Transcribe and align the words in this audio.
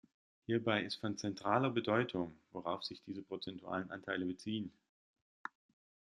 Hierbei 0.47 0.81
ist 0.81 0.95
von 0.95 1.15
zentraler 1.19 1.69
Bedeutung, 1.69 2.35
worauf 2.53 2.83
sich 2.83 3.03
diese 3.03 3.21
prozentualen 3.21 3.91
Anteile 3.91 4.25
beziehen. 4.25 4.71